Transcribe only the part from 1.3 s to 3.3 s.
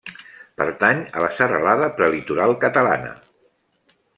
Serralada Prelitoral Catalana.